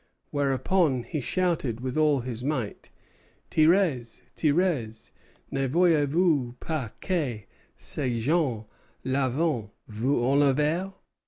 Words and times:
Whereupon 0.31 1.03
he 1.03 1.21
shouted 1.21 1.79
with 1.81 1.95
all 1.95 2.21
his 2.21 2.43
might: 2.43 2.89
"Tirez! 3.51 4.23
Tirez! 4.33 5.11
Ne 5.51 5.67
voyez 5.67 6.07
vous 6.09 6.55
pas 6.59 6.89
que 7.01 7.41
ces 7.77 8.19
gens 8.25 8.65
là 9.05 9.29
vont 9.29 9.69
vous 9.87 10.23
enlever?" 10.25 10.91